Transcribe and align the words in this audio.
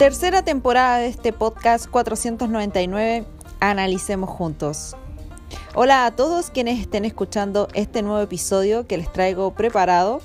Tercera 0.00 0.42
temporada 0.42 0.96
de 0.96 1.08
este 1.08 1.30
podcast 1.30 1.86
499, 1.90 3.26
Analicemos 3.60 4.30
Juntos. 4.30 4.96
Hola 5.74 6.06
a 6.06 6.16
todos 6.16 6.48
quienes 6.48 6.80
estén 6.80 7.04
escuchando 7.04 7.68
este 7.74 8.00
nuevo 8.00 8.22
episodio 8.22 8.86
que 8.86 8.96
les 8.96 9.12
traigo 9.12 9.52
preparado. 9.52 10.22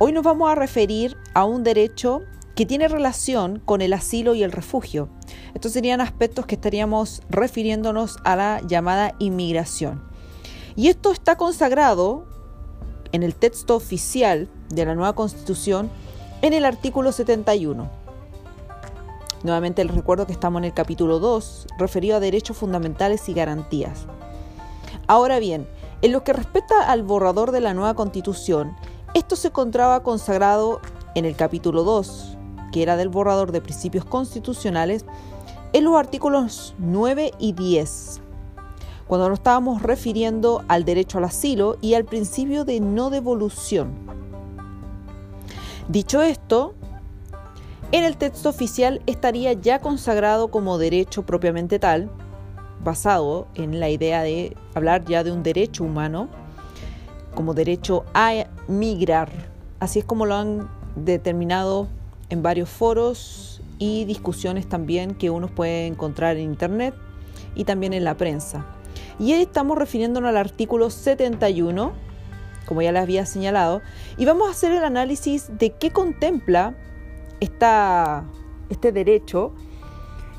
Hoy 0.00 0.10
nos 0.10 0.24
vamos 0.24 0.50
a 0.50 0.56
referir 0.56 1.16
a 1.32 1.44
un 1.44 1.62
derecho 1.62 2.22
que 2.56 2.66
tiene 2.66 2.88
relación 2.88 3.60
con 3.64 3.82
el 3.82 3.92
asilo 3.92 4.34
y 4.34 4.42
el 4.42 4.50
refugio. 4.50 5.08
Estos 5.54 5.70
serían 5.70 6.00
aspectos 6.00 6.46
que 6.46 6.56
estaríamos 6.56 7.22
refiriéndonos 7.30 8.16
a 8.24 8.34
la 8.34 8.62
llamada 8.66 9.14
inmigración. 9.20 10.02
Y 10.74 10.88
esto 10.88 11.12
está 11.12 11.36
consagrado 11.36 12.26
en 13.12 13.22
el 13.22 13.36
texto 13.36 13.76
oficial 13.76 14.48
de 14.70 14.86
la 14.86 14.96
nueva 14.96 15.12
constitución 15.12 15.88
en 16.42 16.52
el 16.52 16.64
artículo 16.64 17.12
71. 17.12 18.03
Nuevamente 19.44 19.84
les 19.84 19.94
recuerdo 19.94 20.26
que 20.26 20.32
estamos 20.32 20.60
en 20.60 20.64
el 20.64 20.72
capítulo 20.72 21.18
2, 21.18 21.66
referido 21.78 22.16
a 22.16 22.20
derechos 22.20 22.56
fundamentales 22.56 23.28
y 23.28 23.34
garantías. 23.34 24.06
Ahora 25.06 25.38
bien, 25.38 25.68
en 26.00 26.12
lo 26.12 26.24
que 26.24 26.32
respecta 26.32 26.90
al 26.90 27.02
borrador 27.02 27.50
de 27.50 27.60
la 27.60 27.74
nueva 27.74 27.92
constitución, 27.92 28.74
esto 29.12 29.36
se 29.36 29.48
encontraba 29.48 30.02
consagrado 30.02 30.80
en 31.14 31.26
el 31.26 31.36
capítulo 31.36 31.84
2, 31.84 32.38
que 32.72 32.82
era 32.82 32.96
del 32.96 33.10
borrador 33.10 33.52
de 33.52 33.60
principios 33.60 34.06
constitucionales, 34.06 35.04
en 35.74 35.84
los 35.84 35.94
artículos 35.94 36.74
9 36.78 37.32
y 37.38 37.52
10, 37.52 38.22
cuando 39.06 39.28
nos 39.28 39.40
estábamos 39.40 39.82
refiriendo 39.82 40.64
al 40.68 40.86
derecho 40.86 41.18
al 41.18 41.24
asilo 41.24 41.76
y 41.82 41.92
al 41.92 42.06
principio 42.06 42.64
de 42.64 42.80
no 42.80 43.10
devolución. 43.10 43.92
Dicho 45.88 46.22
esto, 46.22 46.72
en 47.94 48.02
el 48.02 48.16
texto 48.16 48.48
oficial 48.48 49.00
estaría 49.06 49.52
ya 49.52 49.78
consagrado 49.78 50.48
como 50.48 50.78
derecho 50.78 51.24
propiamente 51.24 51.78
tal, 51.78 52.10
basado 52.82 53.46
en 53.54 53.78
la 53.78 53.88
idea 53.88 54.22
de 54.22 54.56
hablar 54.74 55.04
ya 55.04 55.22
de 55.22 55.30
un 55.30 55.44
derecho 55.44 55.84
humano, 55.84 56.28
como 57.36 57.54
derecho 57.54 58.04
a 58.12 58.46
migrar. 58.66 59.30
Así 59.78 60.00
es 60.00 60.04
como 60.04 60.26
lo 60.26 60.34
han 60.34 60.68
determinado 60.96 61.86
en 62.30 62.42
varios 62.42 62.68
foros 62.68 63.62
y 63.78 64.04
discusiones 64.06 64.68
también 64.68 65.14
que 65.14 65.30
uno 65.30 65.46
puede 65.46 65.86
encontrar 65.86 66.36
en 66.36 66.42
internet 66.42 66.96
y 67.54 67.62
también 67.62 67.92
en 67.92 68.02
la 68.02 68.16
prensa. 68.16 68.66
Y 69.20 69.34
estamos 69.34 69.78
refiriéndonos 69.78 70.30
al 70.30 70.36
artículo 70.36 70.90
71, 70.90 71.92
como 72.66 72.82
ya 72.82 72.90
les 72.90 73.02
había 73.02 73.24
señalado, 73.24 73.82
y 74.18 74.24
vamos 74.24 74.48
a 74.48 74.50
hacer 74.50 74.72
el 74.72 74.82
análisis 74.82 75.56
de 75.60 75.70
qué 75.70 75.92
contempla 75.92 76.74
esta, 77.44 78.24
este 78.68 78.92
derecho 78.92 79.52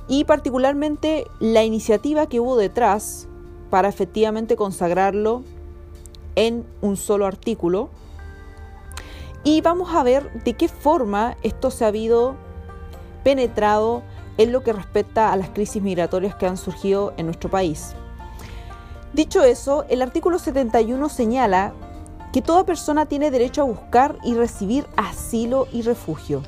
y 0.08 0.26
particularmente 0.26 1.26
la 1.40 1.64
iniciativa 1.64 2.28
que 2.28 2.40
hubo 2.40 2.58
detrás 2.58 3.28
para 3.70 3.88
efectivamente 3.90 4.56
consagrarlo 4.56 5.44
en 6.36 6.66
un 6.82 6.98
solo 6.98 7.26
artículo 7.26 7.90
y 9.44 9.62
vamos 9.62 9.94
a 9.94 10.04
ver 10.04 10.44
de 10.44 10.54
qué 10.54 10.68
forma 10.68 11.38
esto 11.44 11.72
se 11.72 11.86
ha 11.86 11.90
habido 11.90 12.36
penetrado 13.24 14.04
en 14.38 14.52
lo 14.52 14.64
que 14.64 14.74
respecta 14.74 15.32
a 15.32 15.38
las 15.38 15.50
crisis 15.50 15.82
migratorias 15.82 16.36
que 16.36 16.48
han 16.48 16.58
surgido 16.58 17.14
en 17.18 17.28
nuestro 17.28 17.50
país. 17.50 17.94
Dicho 19.14 19.44
eso, 19.44 19.86
el 19.88 20.02
artículo 20.02 20.40
71 20.40 21.10
señala 21.10 21.74
que 22.34 22.42
toda 22.42 22.66
persona 22.66 23.06
tiene 23.06 23.32
derecho 23.32 23.62
a 23.62 23.66
buscar 23.66 24.18
y 24.24 24.34
recibir 24.34 24.86
asilo 24.98 25.68
y 25.72 25.84
refugio. 25.84 26.42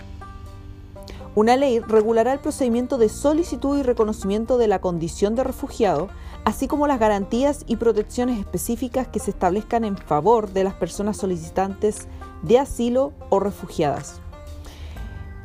Una 1.38 1.56
ley 1.56 1.82
regulará 1.82 2.34
el 2.34 2.40
procedimiento 2.40 2.98
de 2.98 3.10
solicitud 3.10 3.78
y 3.78 3.84
reconocimiento 3.84 4.58
de 4.58 4.68
la 4.68 4.82
condición 4.82 5.36
de 5.36 5.44
refugiado, 5.44 6.08
así 6.46 6.68
como 6.68 6.88
las 6.88 7.00
garantías 7.00 7.64
y 7.68 7.76
protecciones 7.76 8.40
específicas 8.40 9.08
que 9.08 9.20
se 9.20 9.30
establezcan 9.30 9.84
en 9.84 9.98
favor 9.98 10.52
de 10.52 10.64
las 10.64 10.74
personas 10.74 11.16
solicitantes 11.18 12.08
de 12.42 12.58
asilo 12.58 13.14
o 13.30 13.40
refugiadas. 13.40 14.20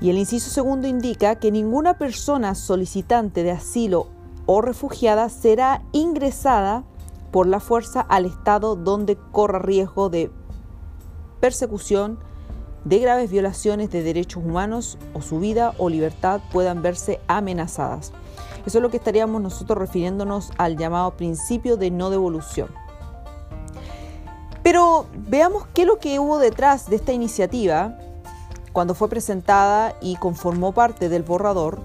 Y 0.00 0.08
el 0.08 0.16
inciso 0.16 0.48
segundo 0.48 0.88
indica 0.88 1.34
que 1.34 1.52
ninguna 1.52 1.98
persona 1.98 2.54
solicitante 2.54 3.42
de 3.42 3.50
asilo 3.50 4.06
o 4.46 4.62
refugiada 4.62 5.28
será 5.28 5.82
ingresada 5.92 6.84
por 7.32 7.46
la 7.46 7.60
fuerza 7.60 8.00
al 8.00 8.24
estado 8.24 8.76
donde 8.76 9.18
corra 9.30 9.58
riesgo 9.58 10.08
de 10.08 10.30
persecución, 11.38 12.18
de 12.84 12.98
graves 12.98 13.30
violaciones 13.30 13.90
de 13.90 14.02
derechos 14.02 14.42
humanos 14.44 14.98
o 15.14 15.20
su 15.20 15.38
vida 15.38 15.74
o 15.78 15.88
libertad 15.88 16.40
puedan 16.50 16.82
verse 16.82 17.20
amenazadas. 17.28 18.12
Eso 18.66 18.78
es 18.78 18.82
lo 18.82 18.90
que 18.90 18.96
estaríamos 18.96 19.42
nosotros 19.42 19.78
refiriéndonos 19.78 20.52
al 20.58 20.76
llamado 20.76 21.16
principio 21.16 21.76
de 21.76 21.90
no 21.90 22.10
devolución. 22.10 22.68
Pero 24.62 25.06
veamos 25.28 25.66
qué 25.74 25.82
es 25.82 25.88
lo 25.88 25.98
que 25.98 26.18
hubo 26.18 26.38
detrás 26.38 26.88
de 26.88 26.96
esta 26.96 27.12
iniciativa 27.12 27.98
cuando 28.72 28.94
fue 28.94 29.08
presentada 29.08 29.96
y 30.00 30.16
conformó 30.16 30.72
parte 30.72 31.08
del 31.08 31.22
borrador. 31.24 31.80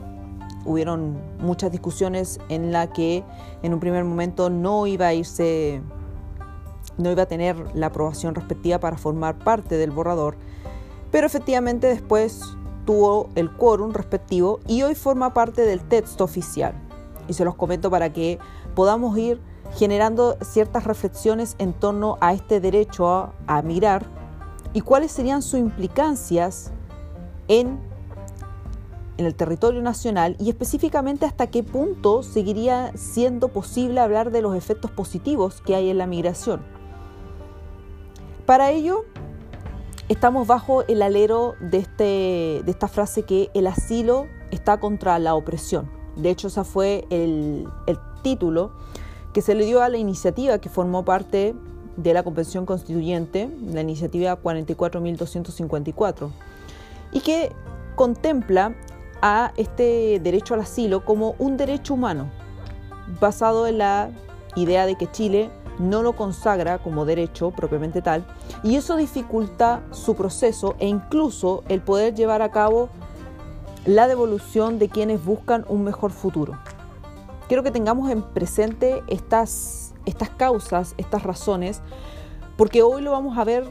Hubieron 0.66 1.18
muchas 1.40 1.72
discusiones 1.72 2.40
en 2.50 2.72
la 2.72 2.88
que 2.88 3.24
en 3.64 3.74
un 3.74 3.80
primer 3.80 4.04
momento 4.04 4.50
no 4.50 4.86
iba 4.86 5.08
a 5.08 5.14
irse, 5.14 5.82
no 6.98 7.12
iba 7.12 7.24
a 7.24 7.28
tener 7.28 7.58
la 7.76 7.88
aprobación 7.88 8.36
respectiva 8.36 8.80
para 8.80 8.98
formar 8.98 9.40
parte 9.40 9.78
del 9.78 9.92
borrador, 9.92 10.38
pero 11.12 11.28
efectivamente 11.28 11.88
después 11.88 12.42
tuvo 12.86 13.30
el 13.36 13.52
quórum 13.52 13.92
respectivo 13.92 14.60
y 14.68 14.84
hoy 14.84 14.96
forma 14.96 15.34
parte 15.34 15.64
del 15.64 15.82
texto 15.82 16.24
oficial. 16.24 16.74
Y 17.28 17.34
se 17.34 17.44
los 17.44 17.56
comento 17.56 17.90
para 17.90 18.14
que 18.14 18.40
podamos 18.76 19.18
ir 19.18 19.42
generando 19.76 20.38
ciertas 20.42 20.86
reflexiones 20.86 21.56
en 21.60 21.74
torno 21.74 22.18
a 22.22 22.34
este 22.34 22.60
derecho 22.62 23.10
a, 23.10 23.34
a 23.48 23.62
migrar 23.62 24.06
y 24.74 24.82
cuáles 24.82 25.12
serían 25.12 25.42
sus 25.42 25.60
implicancias 25.60 26.72
en, 27.48 27.80
en 29.18 29.26
el 29.26 29.36
territorio 29.36 29.82
nacional 29.82 30.36
y 30.40 30.50
específicamente 30.50 31.26
hasta 31.26 31.48
qué 31.48 31.64
punto 31.64 32.24
seguiría 32.24 32.92
siendo 32.96 33.50
posible 33.50 34.00
hablar 34.00 34.32
de 34.32 34.42
los 34.42 34.56
efectos 34.56 34.92
positivos 34.92 35.62
que 35.62 35.76
hay 35.76 35.90
en 35.90 35.98
la 35.98 36.08
migración. 36.08 36.62
Para 38.46 38.72
ello, 38.72 39.04
estamos 40.10 40.48
bajo 40.48 40.84
el 40.84 41.02
alero 41.02 41.56
de, 41.60 41.80
este, 41.80 42.04
de 42.64 42.72
esta 42.72 42.88
frase 42.88 43.24
que 43.24 43.50
el 43.54 43.68
asilo 43.68 44.28
está 44.52 44.80
contra 44.80 45.20
la 45.20 45.36
opresión. 45.36 45.90
De 46.16 46.30
hecho, 46.30 46.48
ese 46.48 46.64
fue 46.64 47.06
el, 47.10 47.68
el 47.86 48.00
título 48.24 48.72
que 49.34 49.42
se 49.42 49.54
le 49.54 49.66
dio 49.66 49.82
a 49.82 49.90
la 49.90 49.98
iniciativa 49.98 50.60
que 50.60 50.70
formó 50.70 51.04
parte 51.06 51.54
de 51.98 52.14
la 52.14 52.24
Convención 52.24 52.66
Constituyente, 52.66 53.50
la 53.62 53.82
iniciativa 53.82 54.42
44.254, 54.42 56.30
y 57.12 57.22
que 57.22 57.52
contempla 57.96 58.76
a 59.22 59.52
este 59.58 60.20
derecho 60.22 60.54
al 60.54 60.62
asilo 60.62 61.04
como 61.04 61.36
un 61.40 61.58
derecho 61.58 61.96
humano, 61.96 62.30
basado 63.20 63.68
en 63.68 63.80
la 63.80 64.12
idea 64.56 64.86
de 64.86 64.96
que 64.96 65.10
Chile 65.12 65.50
no 65.80 66.02
lo 66.02 66.14
consagra 66.14 66.80
como 66.80 67.06
derecho 67.06 67.52
propiamente 67.52 68.02
tal, 68.02 68.26
y 68.64 68.76
eso 68.76 68.98
dificulta 68.98 69.84
su 69.92 70.16
proceso 70.16 70.76
e 70.80 70.88
incluso 70.88 71.64
el 71.70 71.82
poder 71.82 72.16
llevar 72.16 72.42
a 72.42 72.52
cabo 72.52 72.90
la 73.86 74.08
devolución 74.08 74.80
de 74.80 74.90
quienes 74.90 75.24
buscan 75.24 75.66
un 75.70 75.84
mejor 75.84 76.12
futuro. 76.12 76.60
Quiero 77.48 77.64
que 77.64 77.72
tengamos 77.72 78.12
en 78.12 78.22
presente 78.22 79.02
estas, 79.08 79.94
estas 80.06 80.30
causas, 80.30 80.94
estas 80.98 81.24
razones, 81.24 81.82
porque 82.58 82.84
hoy 82.84 83.02
lo 83.02 83.12
vamos 83.12 83.38
a 83.38 83.46
ver 83.46 83.66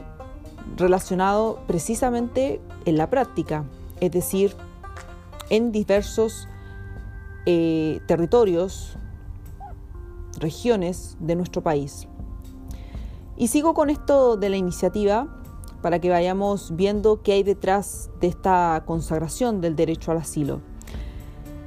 relacionado 0.75 1.59
precisamente 1.67 2.59
en 2.85 2.97
la 2.97 3.09
práctica, 3.09 3.63
es 3.99 4.11
decir, 4.11 4.55
en 5.49 5.71
diversos 5.71 6.47
eh, 7.45 8.01
territorios, 8.07 8.97
regiones 10.37 11.17
de 11.19 11.35
nuestro 11.35 11.61
país. 11.61 12.07
Y 13.35 13.47
sigo 13.47 13.73
con 13.73 13.89
esto 13.89 14.37
de 14.37 14.49
la 14.49 14.57
iniciativa 14.57 15.27
para 15.81 15.99
que 15.99 16.09
vayamos 16.09 16.75
viendo 16.75 17.21
qué 17.21 17.33
hay 17.33 17.43
detrás 17.43 18.09
de 18.19 18.27
esta 18.27 18.83
consagración 18.85 19.61
del 19.61 19.75
derecho 19.75 20.11
al 20.11 20.17
asilo 20.17 20.61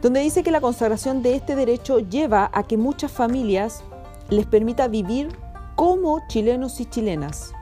donde 0.03 0.21
dice 0.21 0.43
que 0.43 0.51
la 0.51 0.61
consagración 0.61 1.23
de 1.23 1.35
este 1.35 1.55
derecho 1.55 1.99
lleva 1.99 2.51
a 2.53 2.63
que 2.63 2.77
muchas 2.77 3.13
familias 3.13 3.83
les 4.31 4.47
permita 4.47 4.89
vivir 4.89 5.29
como 5.77 6.21
chilenos 6.29 6.81
y 6.81 6.87
chilenas. 6.87 7.53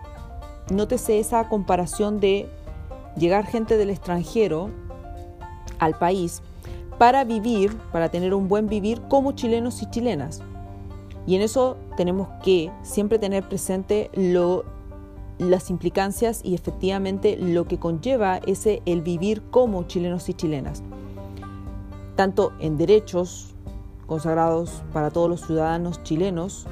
Nótese 0.71 1.19
esa 1.19 1.49
comparación 1.49 2.21
de 2.21 2.49
llegar 3.17 3.47
gente 3.47 3.77
del 3.77 3.91
extranjero 3.91 4.71
al 5.79 5.99
país 5.99 6.43
para 6.99 7.25
vivir, 7.25 7.77
para 7.93 8.11
tener 8.11 8.35
un 8.35 8.49
buen 8.49 8.69
vivir 8.69 9.01
como 9.09 9.33
chilenos 9.33 9.83
y 9.83 9.91
chilenas. 9.91 10.41
Y 11.29 11.37
en 11.37 11.43
eso 11.43 11.77
tenemos 11.99 12.27
que 12.43 12.73
siempre 12.83 13.19
tener 13.19 13.47
presente 13.47 14.11
lo, 14.15 14.65
las 15.37 15.69
implicancias 15.69 16.41
y 16.43 16.55
efectivamente 16.55 17.37
lo 17.37 17.69
que 17.69 17.79
conlleva 17.79 18.39
ese 18.39 18.81
el 18.87 19.03
vivir 19.03 19.43
como 19.51 19.83
chilenos 19.83 20.31
y 20.31 20.35
chilenas. 20.35 20.83
tanto 22.17 22.53
en 22.59 22.79
derechos 22.79 23.55
consagrados 24.07 24.83
para 24.93 25.11
todos 25.11 25.29
los 25.29 25.43
ciudadanos 25.43 26.03
chilenos, 26.03 26.67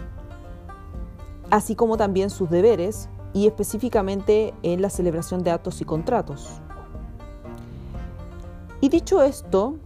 así 1.50 1.76
como 1.76 1.98
también 1.98 2.30
sus 2.30 2.48
deberes 2.48 3.10
y 3.34 3.46
específicamente 3.46 4.54
en 4.62 4.80
la 4.80 4.88
celebración 4.88 5.44
de 5.44 5.50
actos 5.50 5.82
y 5.82 5.84
contratos. 5.84 6.48
Y 8.80 8.88
dicho 8.88 9.22
esto, 9.22 9.76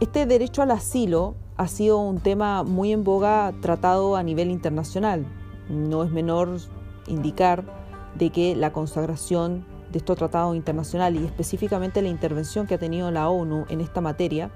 este 0.00 0.26
derecho 0.26 0.62
al 0.62 0.72
asilo 0.72 1.36
ha 1.58 1.66
sido 1.66 1.98
un 1.98 2.20
tema 2.20 2.62
muy 2.62 2.92
en 2.92 3.04
boga 3.04 3.52
tratado 3.60 4.16
a 4.16 4.22
nivel 4.22 4.50
internacional. 4.50 5.26
No 5.68 6.04
es 6.04 6.10
menor 6.10 6.56
indicar 7.08 7.64
de 8.16 8.30
que 8.30 8.54
la 8.54 8.72
consagración 8.72 9.66
de 9.90 9.98
estos 9.98 10.16
tratados 10.16 10.54
internacionales 10.54 11.20
y 11.20 11.24
específicamente 11.24 12.00
la 12.00 12.08
intervención 12.08 12.66
que 12.66 12.74
ha 12.74 12.78
tenido 12.78 13.10
la 13.10 13.28
ONU 13.28 13.66
en 13.68 13.80
esta 13.80 14.00
materia 14.00 14.50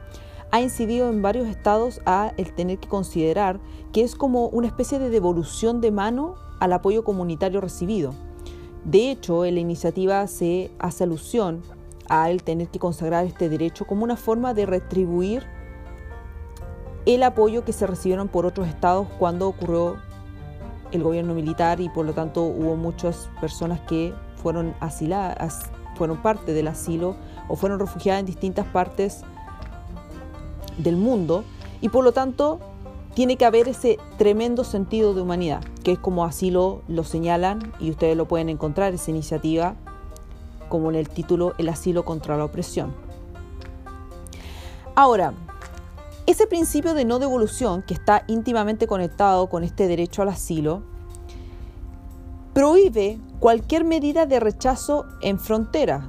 ha 0.53 0.61
incidido 0.61 1.09
en 1.09 1.23
varios 1.23 1.49
estados 1.49 2.01
a 2.07 2.33
el 2.37 2.55
tener 2.55 2.79
que 2.79 2.89
considerar 2.89 3.59
que 3.93 4.03
es 4.03 4.15
como 4.15 4.47
una 4.49 4.69
especie 4.69 4.99
de 4.99 5.11
devolución 5.11 5.81
de 5.81 5.91
mano 5.91 6.37
al 6.61 6.73
apoyo 6.73 7.03
comunitario 7.03 7.61
recibido. 7.61 8.15
De 8.85 9.11
hecho, 9.11 9.45
en 9.45 9.55
la 9.55 9.61
iniciativa 9.61 10.25
se 10.29 10.71
hace 10.79 11.05
alusión 11.05 11.63
a 12.09 12.31
el 12.31 12.45
tener 12.45 12.69
que 12.69 12.79
consagrar 12.79 13.25
este 13.25 13.49
derecho 13.49 13.87
como 13.87 14.05
una 14.05 14.17
forma 14.17 14.55
de 14.55 14.67
retribuir 14.67 15.45
el 17.07 17.23
apoyo 17.23 17.65
que 17.65 17.73
se 17.73 17.87
recibieron 17.87 18.29
por 18.29 18.47
otros 18.47 18.69
estados 18.69 19.09
cuando 19.19 19.49
ocurrió 19.49 19.97
el 20.93 21.03
gobierno 21.03 21.35
militar 21.35 21.81
y 21.81 21.89
por 21.89 22.07
lo 22.07 22.13
tanto 22.13 22.43
hubo 22.43 22.77
muchas 22.77 23.29
personas 23.41 23.81
que 23.81 24.15
fueron 24.37 24.75
asiladas, 24.81 25.71
fueron 25.97 26.19
parte 26.19 26.53
del 26.53 26.69
asilo 26.69 27.17
o 27.49 27.57
fueron 27.57 27.79
refugiadas 27.79 28.21
en 28.21 28.27
distintas 28.27 28.67
partes 28.67 29.23
del 30.79 30.97
mundo 30.97 31.45
y 31.81 31.89
por 31.89 32.05
lo 32.05 32.13
tanto 32.13 32.61
tiene 33.15 33.37
que 33.37 33.45
haber 33.45 33.69
ese 33.69 33.99
tremendo 34.17 34.65
sentido 34.65 35.13
de 35.13 35.21
humanidad, 35.21 35.63
que 35.85 35.93
es 35.93 35.99
como 35.99 36.25
así 36.25 36.51
lo, 36.51 36.83
lo 36.89 37.05
señalan 37.05 37.73
y 37.79 37.91
ustedes 37.91 38.17
lo 38.17 38.27
pueden 38.27 38.49
encontrar, 38.49 38.95
esa 38.95 39.11
iniciativa, 39.11 39.75
como 40.69 40.89
en 40.89 40.97
el 40.97 41.09
título 41.09 41.53
El 41.59 41.69
asilo 41.69 42.05
contra 42.05 42.39
la 42.39 42.45
opresión. 42.45 42.95
Ahora, 44.95 45.35
ese 46.27 46.47
principio 46.47 46.95
de 46.95 47.05
no 47.05 47.19
devolución, 47.19 47.83
que 47.83 47.95
está 47.95 48.25
íntimamente 48.29 48.87
conectado 48.87 49.49
con 49.49 49.65
este 49.65 49.89
derecho 49.89 50.23
al 50.23 50.29
asilo, 50.29 50.83
prohíbe 52.55 53.19
cualquier 53.41 53.85
medida 53.85 54.27
de 54.27 54.39
rechazo 54.39 55.07
en 55.21 55.39
frontera, 55.39 56.09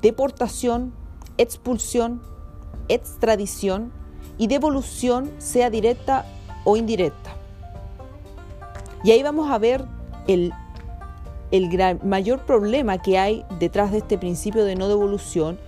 deportación, 0.00 0.94
expulsión, 1.36 2.22
extradición 2.88 3.92
y 4.38 4.46
devolución, 4.46 5.30
sea 5.38 5.70
directa 5.70 6.24
o 6.64 6.76
indirecta. 6.76 7.36
Y 9.04 9.10
ahí 9.10 9.22
vamos 9.22 9.50
a 9.50 9.58
ver 9.58 9.84
el, 10.26 10.52
el 11.50 11.98
mayor 12.02 12.40
problema 12.46 12.98
que 12.98 13.18
hay 13.18 13.44
detrás 13.58 13.92
de 13.92 13.98
este 13.98 14.18
principio 14.18 14.64
de 14.64 14.76
no 14.76 14.88
devolución 14.88 15.58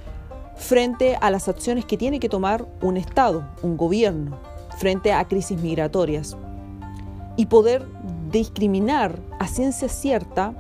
frente 0.59 1.17
a 1.21 1.31
las 1.31 1.49
acciones 1.49 1.85
que 1.85 1.97
tiene 1.97 2.21
que 2.21 2.29
tomar 2.29 2.67
un 2.83 2.97
Estado, 2.97 3.49
un 3.63 3.77
gobierno, 3.77 4.39
frente 4.77 5.13
a 5.13 5.27
crisis 5.27 5.61
migratorias. 5.61 6.37
Y 7.37 7.47
poder 7.47 7.87
discriminar 8.31 9.19
a 9.39 9.47
ciencia 9.47 9.89
cierta 9.89 10.55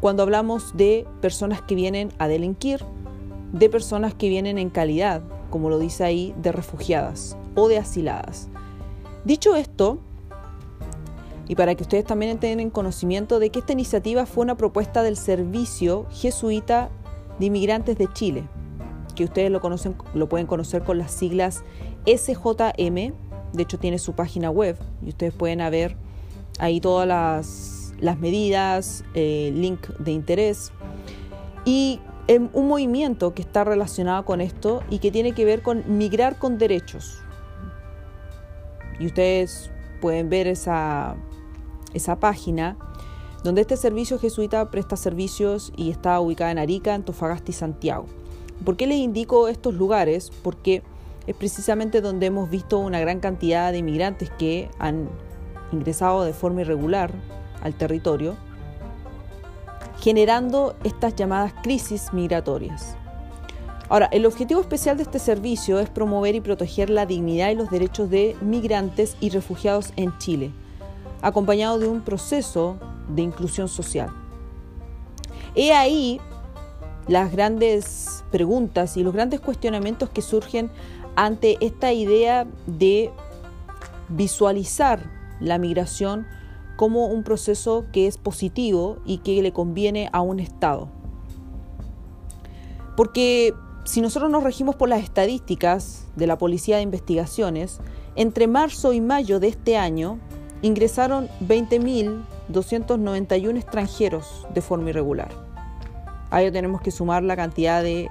cuando 0.00 0.22
hablamos 0.22 0.76
de 0.76 1.06
personas 1.20 1.62
que 1.62 1.74
vienen 1.74 2.12
a 2.18 2.28
delinquir, 2.28 2.84
de 3.52 3.70
personas 3.70 4.14
que 4.14 4.28
vienen 4.28 4.58
en 4.58 4.68
calidad, 4.68 5.22
como 5.50 5.70
lo 5.70 5.78
dice 5.78 6.04
ahí, 6.04 6.34
de 6.42 6.52
refugiadas 6.52 7.36
o 7.54 7.68
de 7.68 7.78
asiladas. 7.78 8.48
Dicho 9.24 9.56
esto, 9.56 9.98
y 11.48 11.54
para 11.54 11.74
que 11.74 11.82
ustedes 11.82 12.04
también 12.04 12.38
tengan 12.38 12.70
conocimiento 12.70 13.38
de 13.38 13.50
que 13.50 13.60
esta 13.60 13.72
iniciativa 13.72 14.26
fue 14.26 14.44
una 14.44 14.56
propuesta 14.56 15.02
del 15.02 15.16
Servicio 15.16 16.06
Jesuita 16.10 16.90
de 17.38 17.46
Inmigrantes 17.46 17.96
de 17.96 18.12
Chile, 18.12 18.44
que 19.14 19.24
ustedes 19.24 19.50
lo 19.50 19.60
conocen, 19.60 19.96
lo 20.14 20.28
pueden 20.28 20.46
conocer 20.46 20.82
con 20.82 20.98
las 20.98 21.10
siglas 21.10 21.64
SJM, 22.06 23.12
de 23.52 23.62
hecho 23.62 23.78
tiene 23.78 23.98
su 23.98 24.14
página 24.14 24.50
web 24.50 24.76
y 25.04 25.10
ustedes 25.10 25.34
pueden 25.34 25.58
ver 25.70 25.96
ahí 26.58 26.80
todas 26.80 27.06
las, 27.06 27.94
las 28.00 28.18
medidas, 28.18 29.04
eh, 29.14 29.52
link 29.54 29.88
de 29.98 30.12
interés 30.12 30.72
y 31.64 32.00
un 32.28 32.68
movimiento 32.68 33.34
que 33.34 33.42
está 33.42 33.64
relacionado 33.64 34.24
con 34.24 34.40
esto 34.40 34.82
y 34.88 34.98
que 34.98 35.10
tiene 35.10 35.32
que 35.32 35.44
ver 35.44 35.62
con 35.62 35.98
migrar 35.98 36.38
con 36.38 36.56
derechos. 36.56 37.20
Y 38.98 39.06
ustedes 39.06 39.70
pueden 40.00 40.30
ver 40.30 40.46
esa, 40.46 41.16
esa 41.92 42.18
página 42.20 42.76
donde 43.42 43.60
este 43.60 43.76
servicio 43.76 44.18
jesuita 44.18 44.70
presta 44.70 44.96
servicios 44.96 45.72
y 45.76 45.90
está 45.90 46.20
ubicada 46.20 46.52
en 46.52 46.58
Arica, 46.58 46.94
Antofagasta 46.94 47.50
y 47.50 47.54
Santiago. 47.54 48.06
¿Por 48.64 48.76
qué 48.76 48.86
les 48.86 48.98
indico 48.98 49.48
estos 49.48 49.74
lugares? 49.74 50.30
Porque 50.42 50.82
es 51.26 51.34
precisamente 51.34 52.00
donde 52.00 52.26
hemos 52.26 52.50
visto 52.50 52.78
una 52.78 53.00
gran 53.00 53.20
cantidad 53.20 53.72
de 53.72 53.78
inmigrantes 53.78 54.30
que 54.30 54.70
han 54.78 55.08
ingresado 55.72 56.24
de 56.24 56.32
forma 56.32 56.62
irregular 56.62 57.12
al 57.62 57.74
territorio, 57.74 58.36
generando 60.00 60.74
estas 60.84 61.14
llamadas 61.14 61.54
crisis 61.62 62.12
migratorias. 62.12 62.96
Ahora, 63.88 64.08
el 64.10 64.26
objetivo 64.26 64.60
especial 64.60 64.96
de 64.96 65.02
este 65.02 65.18
servicio 65.18 65.78
es 65.78 65.90
promover 65.90 66.34
y 66.34 66.40
proteger 66.40 66.88
la 66.88 67.04
dignidad 67.04 67.50
y 67.50 67.54
los 67.54 67.70
derechos 67.70 68.08
de 68.08 68.36
migrantes 68.40 69.16
y 69.20 69.30
refugiados 69.30 69.92
en 69.96 70.16
Chile, 70.18 70.50
acompañado 71.20 71.78
de 71.78 71.88
un 71.88 72.00
proceso 72.00 72.78
de 73.08 73.22
inclusión 73.22 73.68
social. 73.68 74.10
He 75.54 75.72
ahí 75.74 76.20
las 77.08 77.32
grandes 77.32 78.24
preguntas 78.30 78.96
y 78.96 79.02
los 79.02 79.12
grandes 79.12 79.40
cuestionamientos 79.40 80.10
que 80.10 80.22
surgen 80.22 80.70
ante 81.16 81.58
esta 81.60 81.92
idea 81.92 82.46
de 82.66 83.10
visualizar 84.08 85.10
la 85.40 85.58
migración 85.58 86.26
como 86.76 87.06
un 87.06 87.22
proceso 87.22 87.84
que 87.92 88.06
es 88.06 88.18
positivo 88.18 88.98
y 89.04 89.18
que 89.18 89.42
le 89.42 89.52
conviene 89.52 90.08
a 90.12 90.20
un 90.20 90.40
Estado. 90.40 90.88
Porque 92.96 93.54
si 93.84 94.00
nosotros 94.00 94.30
nos 94.30 94.44
regimos 94.44 94.76
por 94.76 94.88
las 94.88 95.02
estadísticas 95.02 96.06
de 96.16 96.26
la 96.26 96.38
Policía 96.38 96.76
de 96.76 96.82
Investigaciones, 96.82 97.80
entre 98.14 98.46
marzo 98.46 98.92
y 98.92 99.00
mayo 99.00 99.40
de 99.40 99.48
este 99.48 99.76
año 99.76 100.20
ingresaron 100.62 101.28
20.291 101.46 103.56
extranjeros 103.56 104.46
de 104.54 104.60
forma 104.60 104.90
irregular. 104.90 105.51
A 106.32 106.40
ello 106.40 106.50
tenemos 106.50 106.80
que 106.80 106.90
sumar 106.90 107.22
la 107.22 107.36
cantidad 107.36 107.82
de 107.82 108.08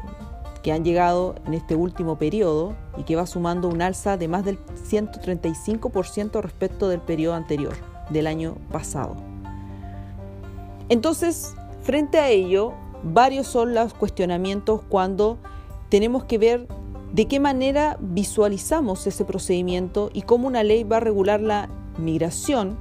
que 0.61 0.71
han 0.71 0.85
llegado 0.85 1.33
en 1.47 1.55
este 1.55 1.73
último 1.75 2.19
periodo 2.19 2.75
y 2.95 3.01
que 3.01 3.15
va 3.15 3.25
sumando 3.25 3.67
un 3.67 3.81
alza 3.81 4.15
de 4.15 4.27
más 4.27 4.45
del 4.45 4.59
135% 4.63 6.39
respecto 6.39 6.87
del 6.87 7.01
periodo 7.01 7.33
anterior, 7.33 7.73
del 8.11 8.27
año 8.27 8.57
pasado. 8.71 9.15
Entonces, 10.87 11.55
frente 11.81 12.19
a 12.19 12.29
ello, 12.29 12.73
varios 13.01 13.47
son 13.47 13.73
los 13.73 13.95
cuestionamientos 13.95 14.81
cuando 14.87 15.39
tenemos 15.89 16.25
que 16.25 16.37
ver 16.37 16.67
de 17.13 17.27
qué 17.27 17.39
manera 17.39 17.97
visualizamos 18.01 19.07
ese 19.07 19.25
procedimiento 19.25 20.11
y 20.13 20.21
cómo 20.21 20.47
una 20.47 20.61
ley 20.61 20.83
va 20.83 20.97
a 20.97 20.99
regular 20.99 21.41
la 21.41 21.69
migración 21.97 22.77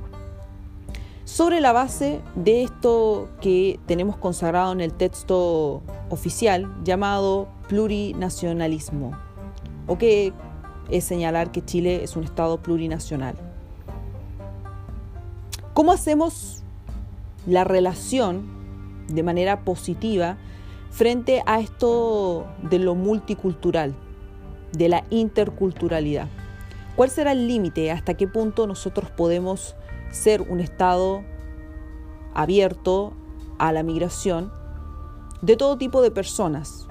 sobre 1.30 1.60
la 1.60 1.72
base 1.72 2.20
de 2.34 2.64
esto 2.64 3.28
que 3.40 3.78
tenemos 3.86 4.16
consagrado 4.16 4.72
en 4.72 4.80
el 4.80 4.92
texto 4.92 5.80
oficial 6.08 6.68
llamado 6.82 7.46
plurinacionalismo, 7.68 9.16
o 9.86 9.96
que 9.96 10.32
es 10.90 11.04
señalar 11.04 11.52
que 11.52 11.64
Chile 11.64 12.02
es 12.02 12.16
un 12.16 12.24
Estado 12.24 12.60
plurinacional. 12.60 13.36
¿Cómo 15.72 15.92
hacemos 15.92 16.64
la 17.46 17.62
relación 17.62 18.48
de 19.06 19.22
manera 19.22 19.60
positiva 19.60 20.36
frente 20.90 21.44
a 21.46 21.60
esto 21.60 22.44
de 22.68 22.80
lo 22.80 22.96
multicultural, 22.96 23.94
de 24.72 24.88
la 24.88 25.04
interculturalidad? 25.10 26.26
¿Cuál 26.96 27.08
será 27.08 27.30
el 27.30 27.46
límite? 27.46 27.92
¿Hasta 27.92 28.14
qué 28.14 28.26
punto 28.26 28.66
nosotros 28.66 29.12
podemos 29.12 29.76
ser 30.10 30.42
un 30.42 30.60
Estado 30.60 31.22
abierto 32.34 33.12
a 33.58 33.72
la 33.72 33.82
migración 33.82 34.52
de 35.42 35.56
todo 35.56 35.78
tipo 35.78 36.02
de 36.02 36.10
personas. 36.10 36.86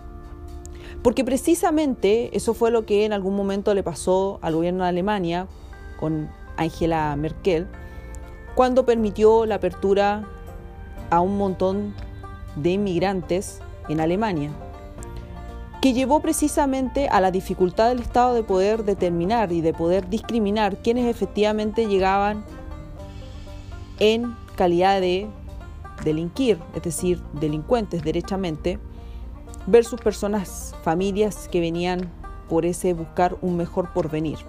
Porque 1.04 1.24
precisamente 1.24 2.36
eso 2.36 2.54
fue 2.54 2.72
lo 2.72 2.86
que 2.86 3.06
en 3.06 3.14
algún 3.14 3.36
momento 3.36 3.74
le 3.74 3.84
pasó 3.84 4.40
al 4.42 4.56
gobierno 4.56 4.84
de 4.84 4.90
Alemania 4.90 5.48
con 6.00 6.30
Angela 6.58 7.16
Merkel, 7.16 7.68
cuando 8.56 8.86
permitió 8.86 9.46
la 9.46 9.56
apertura 9.56 10.26
a 11.10 11.22
un 11.22 11.38
montón 11.38 11.94
de 12.56 12.72
inmigrantes 12.72 13.62
en 13.88 14.00
Alemania. 14.00 14.52
que 15.82 15.94
llevó 15.94 16.20
precisamente 16.20 17.08
a 17.08 17.22
la 17.22 17.32
dificultad 17.32 17.88
del 17.88 18.02
Estado 18.02 18.34
de 18.34 18.44
poder 18.44 18.84
determinar 18.84 19.54
y 19.54 19.62
de 19.62 19.74
poder 19.74 20.10
discriminar 20.10 20.82
quienes 20.82 21.06
efectivamente 21.06 21.88
llegaban 21.88 22.44
en 24.00 24.36
calidad 24.56 25.02
de 25.02 25.28
delinquir, 26.04 26.60
es 26.76 26.84
decir, 26.84 27.22
delincuentes 27.34 28.04
derechamente, 28.04 28.80
versus 29.68 30.00
personas, 30.00 30.76
familias 30.84 31.48
que 31.50 31.60
venían 31.60 32.12
por 32.48 32.66
ese 32.66 32.94
buscar 32.94 33.38
un 33.42 33.58
mejor 33.58 33.94
porvenir. 33.94 34.40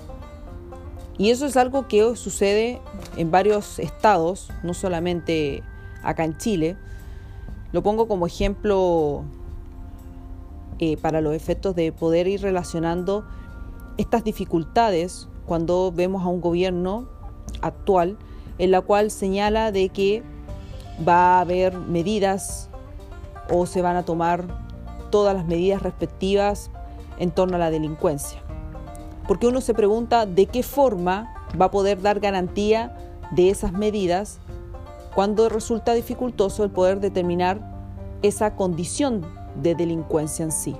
Y 1.19 1.31
eso 1.31 1.45
es 1.45 1.57
algo 1.57 1.87
que 1.87 2.17
sucede 2.17 2.81
en 3.17 3.31
varios 3.31 3.79
estados, 3.79 4.49
no 4.63 4.73
solamente 4.73 5.63
acá 6.03 6.25
en 6.25 6.39
Chile. 6.39 6.77
Lo 7.73 7.83
pongo 7.83 8.09
como 8.09 8.27
ejemplo 8.27 9.25
eh, 10.79 10.97
para 10.97 11.21
los 11.21 11.35
efectos 11.35 11.77
de 11.77 11.93
poder 11.93 12.27
ir 12.27 12.41
relacionando 12.41 13.27
estas 13.99 14.25
dificultades 14.25 15.29
cuando 15.45 15.93
vemos 15.93 16.23
a 16.23 16.29
un 16.29 16.41
gobierno 16.41 17.07
actual 17.61 18.17
en 18.61 18.71
la 18.71 18.83
cual 18.83 19.11
señala 19.11 19.73
de 19.73 19.89
que 19.89 20.23
va 21.07 21.39
a 21.39 21.41
haber 21.41 21.79
medidas 21.79 22.69
o 23.49 23.65
se 23.65 23.81
van 23.81 23.97
a 23.97 24.05
tomar 24.05 24.45
todas 25.11 25.35
las 25.35 25.47
medidas 25.47 25.83
respectivas 25.83 26.71
en 27.19 27.31
torno 27.31 27.57
a 27.57 27.59
la 27.59 27.71
delincuencia. 27.71 28.39
Porque 29.27 29.47
uno 29.47 29.63
se 29.63 29.73
pregunta 29.73 30.27
de 30.27 30.45
qué 30.45 30.63
forma 30.63 31.35
va 31.59 31.67
a 31.67 31.71
poder 31.71 32.03
dar 32.03 32.21
garantía 32.21 32.95
de 33.31 33.49
esas 33.49 33.73
medidas 33.73 34.41
cuando 35.15 35.49
resulta 35.49 35.95
dificultoso 35.95 36.63
el 36.63 36.71
poder 36.71 37.01
determinar 37.01 37.61
esa 38.21 38.57
condición 38.57 39.25
de 39.55 39.75
delincuencia 39.75 40.45
en 40.45 40.53
sí. 40.53 40.77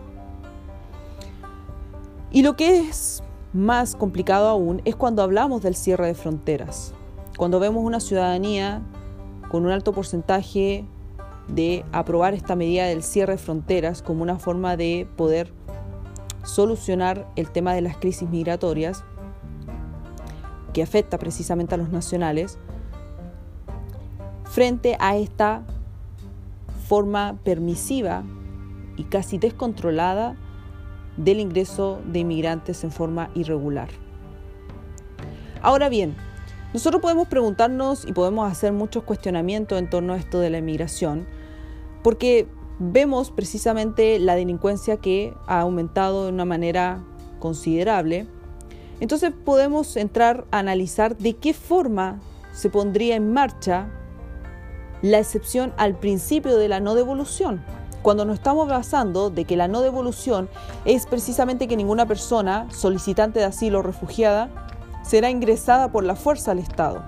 Y 2.31 2.43
lo 2.43 2.57
que 2.57 2.81
es 2.81 3.23
más 3.55 3.97
complicado 3.97 4.49
aún 4.49 4.83
es 4.85 4.97
cuando 4.97 5.23
hablamos 5.23 5.63
del 5.63 5.75
cierre 5.75 6.09
de 6.09 6.15
fronteras, 6.15 6.93
cuando 7.41 7.59
vemos 7.59 7.83
una 7.83 8.01
ciudadanía 8.01 8.83
con 9.51 9.65
un 9.65 9.71
alto 9.71 9.95
porcentaje 9.95 10.85
de 11.49 11.87
aprobar 11.91 12.35
esta 12.35 12.55
medida 12.55 12.85
del 12.85 13.03
cierre 13.03 13.33
de 13.33 13.39
fronteras 13.39 14.03
como 14.03 14.23
una 14.23 14.39
forma 14.39 14.77
de 14.77 15.09
poder 15.17 15.51
solucionar 16.45 17.27
el 17.37 17.51
tema 17.51 17.73
de 17.73 17.81
las 17.81 17.97
crisis 17.97 18.29
migratorias 18.29 19.05
que 20.75 20.83
afecta 20.83 21.19
precisamente 21.19 21.75
a 21.75 21.79
los 21.79 21.89
nacionales, 21.89 22.59
frente 24.45 24.99
a 25.01 25.17
esta 25.17 25.63
forma 26.89 27.39
permisiva 27.43 28.23
y 28.99 29.05
casi 29.05 29.39
descontrolada 29.39 30.37
del 31.17 31.41
ingreso 31.41 32.01
de 32.05 32.19
inmigrantes 32.19 32.85
en 32.85 32.91
forma 32.91 33.31
irregular. 33.35 33.89
Ahora 35.63 35.89
bien, 35.89 36.15
nosotros 36.73 37.03
podemos 37.03 37.27
preguntarnos 37.27 38.05
y 38.07 38.13
podemos 38.13 38.51
hacer 38.51 38.73
muchos 38.73 39.03
cuestionamientos 39.03 39.79
en 39.79 39.91
torno 39.91 40.13
a 40.13 40.17
esto 40.17 40.39
de 40.39 40.51
la 40.51 40.59
inmigración, 40.59 41.27
porque 42.03 42.47
vemos 42.79 43.31
precisamente 43.31 44.19
la 44.19 44.37
delincuencia 44.37 44.97
que 44.97 45.35
ha 45.47 45.61
aumentado 45.61 46.25
de 46.25 46.33
una 46.33 46.45
manera 46.45 47.03
considerable. 47.41 48.27
Entonces 49.01 49.33
podemos 49.45 49.97
entrar 49.97 50.47
a 50.51 50.61
analizar 50.61 51.17
de 51.17 51.35
qué 51.35 51.55
forma 51.55 52.21
se 52.53 52.71
pondría 52.71 53.17
en 53.17 53.33
marcha 53.33 53.89
la 55.03 55.19
excepción 55.19 55.73
al 55.77 55.97
principio 55.97 56.57
de 56.57 56.69
la 56.69 56.81
no 56.81 56.95
devolución 56.95 57.63
cuando 58.03 58.25
nos 58.25 58.37
estamos 58.37 58.69
basando 58.69 59.31
de 59.31 59.45
que 59.45 59.57
la 59.57 59.69
no 59.69 59.81
devolución 59.83 60.49
es 60.85 61.07
precisamente 61.07 61.69
que 61.69 61.77
ninguna 61.77 62.07
persona 62.07 62.67
solicitante 62.71 63.41
de 63.41 63.47
asilo 63.47 63.81
o 63.81 63.83
refugiada 63.83 64.70
será 65.11 65.29
ingresada 65.29 65.91
por 65.91 66.05
la 66.05 66.15
fuerza 66.15 66.53
al 66.53 66.61
Estado, 66.61 67.03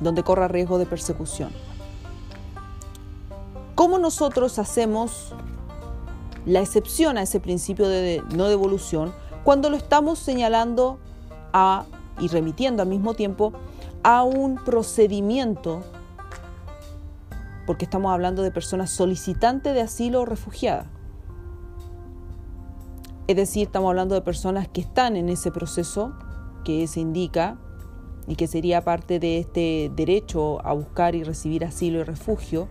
donde 0.00 0.22
corra 0.22 0.48
riesgo 0.48 0.78
de 0.78 0.86
persecución. 0.86 1.50
¿Cómo 3.74 3.98
nosotros 3.98 4.58
hacemos 4.58 5.34
la 6.46 6.60
excepción 6.60 7.18
a 7.18 7.22
ese 7.24 7.40
principio 7.40 7.86
de 7.90 8.22
no 8.34 8.48
devolución 8.48 9.12
cuando 9.44 9.68
lo 9.68 9.76
estamos 9.76 10.18
señalando 10.18 10.98
a, 11.52 11.84
y 12.18 12.28
remitiendo 12.28 12.82
al 12.82 12.88
mismo 12.88 13.12
tiempo 13.12 13.52
a 14.02 14.22
un 14.22 14.54
procedimiento 14.54 15.82
porque 17.66 17.84
estamos 17.84 18.14
hablando 18.14 18.42
de 18.42 18.50
personas 18.50 18.88
solicitantes 18.88 19.74
de 19.74 19.82
asilo 19.82 20.22
o 20.22 20.24
refugiadas. 20.24 20.86
Es 23.26 23.36
decir, 23.36 23.66
estamos 23.66 23.90
hablando 23.90 24.14
de 24.14 24.22
personas 24.22 24.68
que 24.68 24.80
están 24.80 25.16
en 25.16 25.28
ese 25.28 25.50
proceso 25.50 26.14
que 26.62 26.86
se 26.86 27.00
indica 27.00 27.56
y 28.26 28.36
que 28.36 28.46
sería 28.46 28.82
parte 28.82 29.18
de 29.18 29.38
este 29.38 29.90
derecho 29.94 30.64
a 30.64 30.72
buscar 30.72 31.14
y 31.14 31.24
recibir 31.24 31.64
asilo 31.64 32.00
y 32.00 32.04
refugio, 32.04 32.68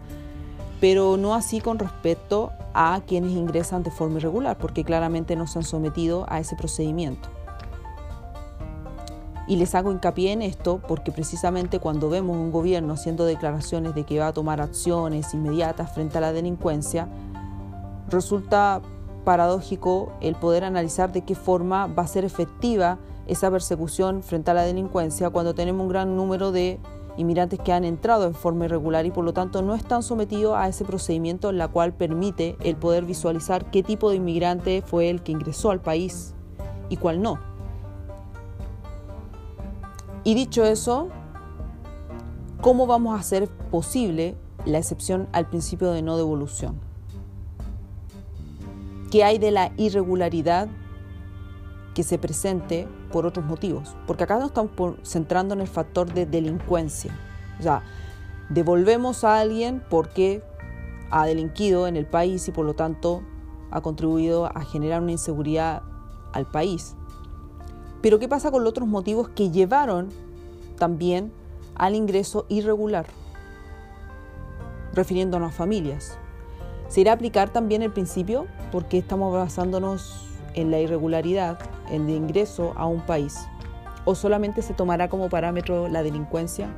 pero 0.79 1.17
no 1.17 1.35
así 1.35 1.59
con 1.59 1.77
respecto 1.79 2.51
a 2.73 3.01
quienes 3.05 3.31
ingresan 3.31 3.83
de 3.83 3.91
forma 3.91 4.17
irregular, 4.17 4.57
porque 4.57 4.83
claramente 4.83 5.35
no 5.35 5.47
se 5.47 5.59
han 5.59 5.65
sometido 5.65 6.25
a 6.29 6.39
ese 6.39 6.55
procedimiento. 6.55 7.29
Y 9.47 9.57
les 9.57 9.75
hago 9.75 9.91
hincapié 9.91 10.31
en 10.31 10.41
esto 10.41 10.81
porque 10.87 11.11
precisamente 11.11 11.79
cuando 11.79 12.09
vemos 12.09 12.37
un 12.37 12.51
gobierno 12.51 12.93
haciendo 12.93 13.25
declaraciones 13.25 13.93
de 13.95 14.05
que 14.05 14.19
va 14.19 14.27
a 14.27 14.33
tomar 14.33 14.61
acciones 14.61 15.33
inmediatas 15.33 15.93
frente 15.93 16.19
a 16.19 16.21
la 16.21 16.31
delincuencia, 16.31 17.09
resulta 18.07 18.81
paradójico 19.25 20.13
el 20.21 20.35
poder 20.35 20.63
analizar 20.63 21.11
de 21.11 21.23
qué 21.23 21.35
forma 21.35 21.87
va 21.87 22.03
a 22.03 22.07
ser 22.07 22.23
efectiva 22.23 22.97
esa 23.31 23.49
persecución 23.49 24.23
frente 24.23 24.51
a 24.51 24.53
la 24.53 24.63
delincuencia 24.63 25.29
cuando 25.29 25.55
tenemos 25.55 25.83
un 25.83 25.87
gran 25.87 26.17
número 26.17 26.51
de 26.51 26.79
inmigrantes 27.15 27.61
que 27.61 27.71
han 27.71 27.85
entrado 27.85 28.25
en 28.27 28.33
forma 28.33 28.65
irregular 28.65 29.05
y 29.05 29.11
por 29.11 29.23
lo 29.23 29.31
tanto 29.31 29.61
no 29.61 29.73
están 29.73 30.03
sometidos 30.03 30.57
a 30.57 30.67
ese 30.67 30.83
procedimiento 30.83 31.49
en 31.49 31.57
la 31.57 31.69
cual 31.69 31.93
permite 31.93 32.57
el 32.59 32.75
poder 32.75 33.05
visualizar 33.05 33.71
qué 33.71 33.83
tipo 33.83 34.09
de 34.09 34.17
inmigrante 34.17 34.83
fue 34.85 35.09
el 35.09 35.23
que 35.23 35.31
ingresó 35.31 35.71
al 35.71 35.79
país 35.79 36.33
y 36.89 36.97
cuál 36.97 37.21
no. 37.21 37.39
Y 40.25 40.33
dicho 40.33 40.65
eso, 40.65 41.07
¿cómo 42.59 42.85
vamos 42.85 43.15
a 43.15 43.21
hacer 43.21 43.47
posible 43.47 44.35
la 44.65 44.77
excepción 44.77 45.29
al 45.31 45.47
principio 45.47 45.91
de 45.91 46.01
no 46.01 46.17
devolución? 46.17 46.75
¿Qué 49.09 49.23
hay 49.23 49.37
de 49.37 49.51
la 49.51 49.71
irregularidad 49.77 50.67
que 51.93 52.03
se 52.03 52.17
presente 52.17 52.87
por 53.11 53.25
otros 53.25 53.45
motivos? 53.45 53.95
Porque 54.07 54.23
acá 54.23 54.37
nos 54.37 54.47
estamos 54.47 54.71
centrando 55.03 55.53
en 55.53 55.61
el 55.61 55.67
factor 55.67 56.13
de 56.13 56.25
delincuencia. 56.25 57.17
O 57.59 57.63
sea, 57.63 57.83
devolvemos 58.49 59.23
a 59.23 59.39
alguien 59.39 59.83
porque 59.89 60.43
ha 61.09 61.25
delinquido 61.25 61.87
en 61.87 61.97
el 61.97 62.05
país 62.05 62.47
y 62.47 62.51
por 62.51 62.65
lo 62.65 62.73
tanto 62.73 63.21
ha 63.69 63.81
contribuido 63.81 64.45
a 64.45 64.63
generar 64.63 65.01
una 65.01 65.11
inseguridad 65.11 65.83
al 66.33 66.45
país. 66.45 66.95
Pero 68.01 68.19
¿qué 68.19 68.27
pasa 68.27 68.51
con 68.51 68.63
los 68.63 68.71
otros 68.71 68.87
motivos 68.87 69.29
que 69.29 69.51
llevaron 69.51 70.09
también 70.77 71.31
al 71.75 71.95
ingreso 71.95 72.45
irregular? 72.49 73.05
Refiriéndonos 74.93 75.51
a 75.51 75.55
familias. 75.55 76.17
¿Se 76.89 77.01
irá 77.01 77.11
a 77.11 77.15
aplicar 77.15 77.53
también 77.53 77.83
el 77.83 77.91
principio? 77.91 78.47
Porque 78.71 78.97
estamos 78.97 79.31
basándonos 79.33 80.27
en 80.55 80.71
la 80.71 80.79
irregularidad, 80.79 81.59
el 81.91 82.09
ingreso 82.09 82.73
a 82.75 82.85
un 82.85 83.01
país. 83.01 83.37
¿O 84.05 84.15
solamente 84.15 84.61
se 84.61 84.73
tomará 84.73 85.09
como 85.09 85.29
parámetro 85.29 85.87
la 85.87 86.03
delincuencia? 86.03 86.69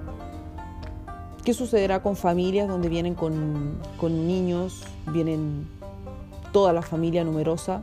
¿Qué 1.43 1.53
sucederá 1.53 2.01
con 2.01 2.15
familias 2.15 2.67
donde 2.67 2.89
vienen 2.89 3.15
con, 3.15 3.77
con 3.97 4.27
niños, 4.27 4.83
vienen 5.07 5.67
toda 6.51 6.73
la 6.73 6.81
familia 6.81 7.23
numerosa 7.23 7.81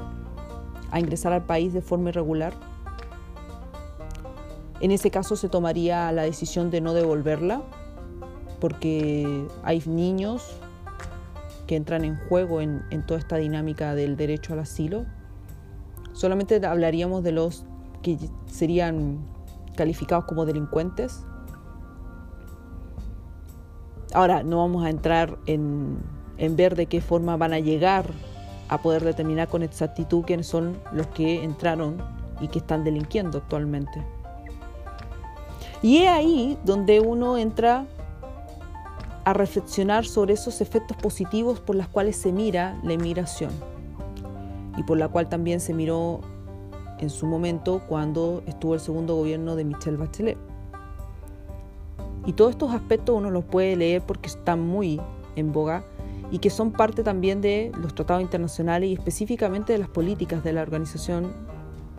a 0.91 1.01
ingresar 1.01 1.33
al 1.33 1.45
país 1.45 1.73
de 1.73 1.83
forma 1.83 2.11
irregular? 2.11 2.55
En 4.81 4.91
ese 4.91 5.11
caso 5.11 5.37
se 5.37 5.49
tomaría 5.49 6.11
la 6.11 6.23
decisión 6.23 6.71
de 6.71 6.81
no 6.81 6.95
devolverla 6.95 7.63
porque 8.61 9.47
hay 9.63 9.83
niños 9.87 10.57
que 11.67 11.77
entran 11.77 12.05
en 12.05 12.17
juego 12.29 12.61
en, 12.61 12.83
toda 13.07 13.19
esta 13.19 13.37
dinámica 13.37 13.95
del 13.95 14.17
derecho 14.17 14.53
al 14.53 14.61
asilo. 14.61 15.07
Solamente 16.13 16.65
hablaríamos 16.65 17.23
de 17.23 17.33
los 17.33 17.65
que 18.03 18.19
serían 18.47 19.19
calificados 19.77 20.25
como 20.25 20.45
delincuentes. 20.47 21.25
Ahora, 24.13 24.43
no 24.43 24.59
vamos 24.59 24.85
a 24.85 24.91
entrar 24.91 25.39
en, 25.47 25.99
en 26.39 26.57
ver 26.57 26.75
de 26.75 26.87
qué 26.87 27.01
forma 27.01 27.37
van 27.37 27.53
a 27.53 27.61
llegar 27.61 28.07
a 28.69 28.79
poder 28.79 29.05
determinar 29.05 29.49
con 29.49 29.63
exactitud 29.63 30.25
quiénes 30.25 30.47
son 30.47 30.79
los 30.93 31.07
que 31.09 31.43
entraron 31.43 31.97
y 32.41 32.49
que 32.49 32.59
están 32.61 32.85
delinquiendo 32.85 33.39
actualmente. 33.39 34.05
Y 35.83 35.99
es 35.99 36.09
ahí 36.09 36.59
donde 36.65 37.01
uno 37.01 37.39
entra 37.39 37.87
a 39.25 39.33
reflexionar 39.33 40.07
sobre 40.07 40.35
esos 40.35 40.61
efectos 40.61 40.97
positivos 40.97 41.61
por 41.61 41.77
los 41.77 41.89
cuales 41.89 42.17
se 42.17 42.33
mira 42.33 42.79
la 42.83 42.95
inmigración. 42.95 43.51
Y 44.81 44.83
por 44.83 44.97
la 44.97 45.09
cual 45.09 45.29
también 45.29 45.61
se 45.61 45.75
miró 45.75 46.21
en 47.01 47.11
su 47.11 47.27
momento 47.27 47.83
cuando 47.87 48.43
estuvo 48.47 48.73
el 48.73 48.81
segundo 48.81 49.15
gobierno 49.15 49.55
de 49.55 49.65
Michelle 49.65 49.99
Bachelet. 49.99 50.39
Y 52.25 52.33
todos 52.33 52.53
estos 52.53 52.73
aspectos 52.73 53.15
uno 53.15 53.31
los 53.31 53.45
puede 53.45 53.77
leer 53.77 54.01
porque 54.01 54.29
están 54.31 54.67
muy 54.67 54.99
en 55.37 55.53
boga 55.53 55.85
y 56.31 56.39
que 56.39 56.49
son 56.49 56.73
parte 56.73 57.03
también 57.03 57.43
de 57.43 57.73
los 57.79 57.95
tratados 57.95 58.23
internacionales 58.23 58.89
y 58.89 58.95
específicamente 58.95 59.75
de 59.75 59.81
las 59.81 59.91
políticas 59.91 60.43
de 60.43 60.55
la 60.55 60.63
Organización 60.63 61.31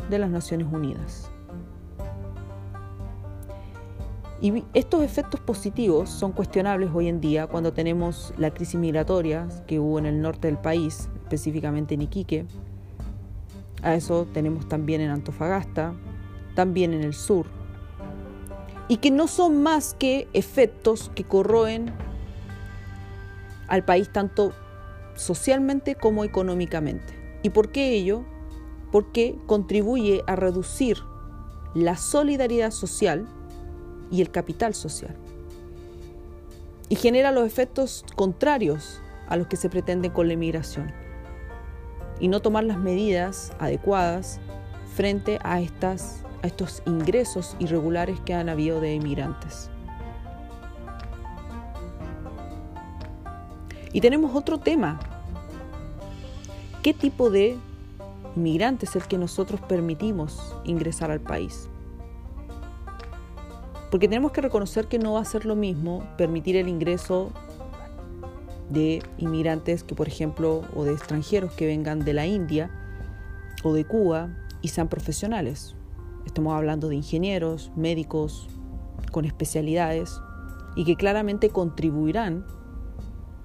de 0.09 0.17
las 0.17 0.31
Naciones 0.31 0.65
Unidas. 0.71 1.29
Y 4.41 4.63
estos 4.73 5.03
efectos 5.03 5.39
positivos 5.39 6.09
son 6.09 6.31
cuestionables 6.31 6.89
hoy 6.91 7.09
en 7.09 7.21
día 7.21 7.45
cuando 7.45 7.73
tenemos 7.73 8.33
la 8.39 8.49
crisis 8.49 8.79
migratoria 8.79 9.47
que 9.67 9.79
hubo 9.79 9.99
en 9.99 10.07
el 10.07 10.19
norte 10.19 10.47
del 10.47 10.57
país, 10.57 11.09
específicamente 11.21 11.93
en 11.93 12.01
Iquique. 12.01 12.47
A 13.81 13.95
eso 13.95 14.27
tenemos 14.31 14.67
también 14.67 15.01
en 15.01 15.09
Antofagasta, 15.09 15.93
también 16.55 16.93
en 16.93 17.03
el 17.03 17.13
sur. 17.13 17.45
Y 18.87 18.97
que 18.97 19.11
no 19.11 19.27
son 19.27 19.63
más 19.63 19.95
que 19.97 20.27
efectos 20.33 21.11
que 21.15 21.23
corroen 21.23 21.93
al 23.67 23.85
país 23.85 24.11
tanto 24.11 24.53
socialmente 25.15 25.95
como 25.95 26.23
económicamente. 26.23 27.39
¿Y 27.41 27.51
por 27.51 27.71
qué 27.71 27.93
ello? 27.93 28.23
Porque 28.91 29.37
contribuye 29.45 30.23
a 30.27 30.35
reducir 30.35 30.97
la 31.73 31.95
solidaridad 31.95 32.71
social 32.71 33.25
y 34.11 34.21
el 34.21 34.29
capital 34.29 34.75
social. 34.75 35.15
Y 36.89 36.95
genera 36.95 37.31
los 37.31 37.47
efectos 37.47 38.03
contrarios 38.15 39.01
a 39.29 39.37
los 39.37 39.47
que 39.47 39.55
se 39.55 39.69
pretenden 39.69 40.11
con 40.11 40.27
la 40.27 40.33
inmigración. 40.33 40.91
Y 42.21 42.29
no 42.29 42.39
tomar 42.39 42.63
las 42.63 42.77
medidas 42.77 43.51
adecuadas 43.59 44.39
frente 44.95 45.39
a, 45.43 45.59
estas, 45.59 46.23
a 46.41 46.47
estos 46.47 46.81
ingresos 46.85 47.57
irregulares 47.59 48.17
que 48.21 48.33
han 48.33 48.47
habido 48.47 48.79
de 48.79 48.95
inmigrantes. 48.95 49.69
Y 53.91 53.99
tenemos 53.99 54.33
otro 54.35 54.57
tema. 54.57 54.99
¿Qué 56.81 56.93
tipo 56.93 57.29
de 57.29 57.57
inmigrante 58.35 58.85
es 58.85 58.95
el 58.95 59.03
que 59.03 59.17
nosotros 59.17 59.59
permitimos 59.61 60.55
ingresar 60.63 61.11
al 61.11 61.19
país? 61.19 61.67
Porque 63.91 64.07
tenemos 64.07 64.31
que 64.31 64.39
reconocer 64.39 64.87
que 64.87 64.97
no 64.97 65.13
va 65.13 65.19
a 65.21 65.25
ser 65.25 65.45
lo 65.45 65.55
mismo 65.55 66.07
permitir 66.17 66.55
el 66.55 66.69
ingreso 66.69 67.31
de 68.71 69.03
inmigrantes 69.17 69.83
que, 69.83 69.95
por 69.95 70.07
ejemplo, 70.07 70.63
o 70.75 70.83
de 70.83 70.93
extranjeros 70.93 71.51
que 71.53 71.65
vengan 71.65 71.99
de 71.99 72.13
la 72.13 72.25
India 72.25 72.69
o 73.63 73.73
de 73.73 73.85
Cuba 73.85 74.29
y 74.61 74.69
sean 74.69 74.87
profesionales. 74.87 75.75
Estamos 76.25 76.55
hablando 76.55 76.87
de 76.87 76.95
ingenieros, 76.95 77.71
médicos 77.75 78.47
con 79.11 79.25
especialidades 79.25 80.21
y 80.75 80.85
que 80.85 80.95
claramente 80.95 81.49
contribuirán 81.49 82.45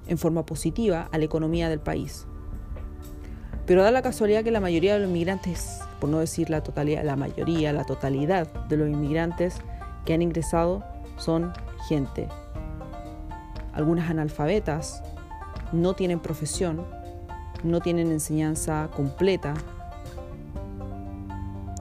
en 0.06 0.18
forma 0.18 0.46
positiva 0.46 1.08
a 1.10 1.18
la 1.18 1.24
economía 1.24 1.68
del 1.68 1.80
país. 1.80 2.26
Pero 3.66 3.82
da 3.82 3.90
la 3.90 4.02
casualidad 4.02 4.44
que 4.44 4.52
la 4.52 4.60
mayoría 4.60 4.94
de 4.94 5.00
los 5.00 5.08
inmigrantes, 5.08 5.80
por 6.00 6.08
no 6.08 6.20
decir 6.20 6.50
la 6.50 6.62
totalidad, 6.62 7.02
la 7.04 7.16
mayoría, 7.16 7.72
la 7.72 7.84
totalidad 7.84 8.46
de 8.66 8.76
los 8.76 8.88
inmigrantes 8.88 9.56
que 10.04 10.14
han 10.14 10.22
ingresado 10.22 10.84
son 11.16 11.52
gente. 11.88 12.28
Algunas 13.72 14.08
analfabetas, 14.08 15.02
no 15.72 15.94
tienen 15.94 16.20
profesión, 16.20 16.84
no 17.64 17.80
tienen 17.80 18.10
enseñanza 18.10 18.88
completa 18.94 19.54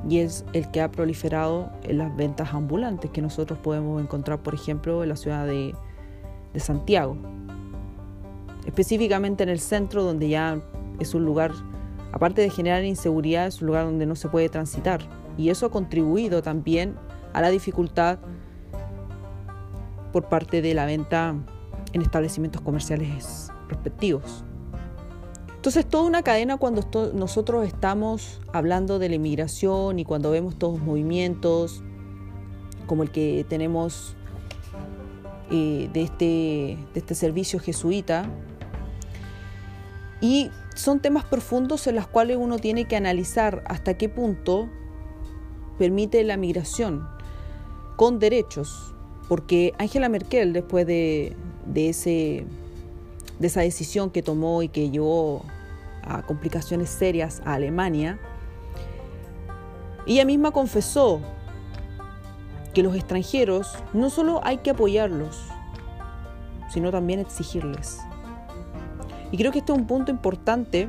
y 0.07 0.19
es 0.19 0.45
el 0.53 0.69
que 0.69 0.81
ha 0.81 0.91
proliferado 0.91 1.71
en 1.83 1.97
las 1.97 2.15
ventas 2.15 2.53
ambulantes 2.53 3.09
que 3.11 3.21
nosotros 3.21 3.57
podemos 3.59 4.01
encontrar, 4.01 4.39
por 4.39 4.53
ejemplo, 4.53 5.03
en 5.03 5.09
la 5.09 5.15
ciudad 5.15 5.45
de, 5.45 5.75
Santiago 6.57 7.17
específicamente 8.65 9.43
en 9.43 9.49
el 9.49 9.59
centro 9.59 10.03
donde 10.03 10.29
ya 10.29 10.61
es 10.99 11.13
un 11.13 11.25
lugar, 11.25 11.51
aparte 12.13 12.41
de 12.41 12.49
generar 12.49 12.85
inseguridad, 12.85 13.45
es 13.45 13.61
un 13.61 13.67
lugar 13.67 13.83
donde 13.83 14.05
no 14.05 14.15
se 14.15 14.29
puede 14.29 14.47
transitar. 14.47 15.01
Y 15.37 15.49
eso 15.49 15.65
ha 15.65 15.69
contribuido 15.69 16.41
también 16.41 16.95
a 17.33 17.41
la 17.41 17.49
dificultad 17.49 18.19
por 20.13 20.29
parte 20.29 20.61
de 20.61 20.73
la 20.73 20.85
venta 20.85 21.35
en 21.91 22.01
establecimientos 22.01 22.61
comerciales 22.61 23.51
respectivos. 23.69 24.43
Entonces, 25.55 25.85
toda 25.85 26.03
una 26.03 26.21
cadena 26.21 26.57
cuando 26.57 26.83
nosotros 27.13 27.65
estamos 27.65 28.39
hablando 28.53 28.99
de 28.99 29.09
la 29.09 29.15
inmigración 29.15 29.97
y 29.97 30.05
cuando 30.05 30.29
vemos 30.29 30.57
todos 30.57 30.77
los 30.77 30.85
movimientos 30.85 31.81
como 32.85 33.01
el 33.03 33.11
que 33.11 33.45
tenemos 33.49 34.15
eh, 35.49 35.89
de, 35.91 36.03
este, 36.03 36.77
de 36.93 36.99
este 36.99 37.15
servicio 37.15 37.59
jesuita, 37.59 38.29
y 40.21 40.49
son 40.75 40.99
temas 40.99 41.23
profundos 41.25 41.87
en 41.87 41.95
los 41.95 42.07
cuales 42.07 42.37
uno 42.39 42.57
tiene 42.57 42.85
que 42.85 42.95
analizar 42.95 43.63
hasta 43.67 43.95
qué 43.95 44.09
punto 44.09 44.69
permite 45.77 46.23
la 46.23 46.37
migración 46.37 47.07
con 47.95 48.19
derechos, 48.19 48.95
porque 49.27 49.73
Angela 49.77 50.09
Merkel, 50.09 50.53
después 50.53 50.87
de, 50.87 51.35
ese, 51.75 52.45
de 53.39 53.47
esa 53.47 53.61
decisión 53.61 54.09
que 54.09 54.21
tomó 54.21 54.63
y 54.63 54.69
que 54.69 54.89
llevó 54.89 55.43
a 56.03 56.21
complicaciones 56.21 56.89
serias 56.89 57.41
a 57.45 57.53
Alemania, 57.53 58.19
ella 60.07 60.25
misma 60.25 60.51
confesó 60.51 61.21
que 62.73 62.83
los 62.83 62.95
extranjeros 62.95 63.75
no 63.93 64.09
solo 64.09 64.41
hay 64.43 64.57
que 64.57 64.71
apoyarlos, 64.71 65.41
sino 66.69 66.91
también 66.91 67.19
exigirles. 67.19 67.99
Y 69.31 69.37
creo 69.37 69.51
que 69.51 69.59
este 69.59 69.71
es 69.71 69.77
un 69.77 69.87
punto 69.87 70.11
importante 70.11 70.87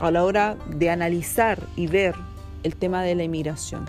a 0.00 0.10
la 0.10 0.24
hora 0.24 0.56
de 0.68 0.90
analizar 0.90 1.62
y 1.76 1.86
ver 1.86 2.14
el 2.62 2.76
tema 2.76 3.02
de 3.02 3.14
la 3.14 3.22
inmigración. 3.22 3.86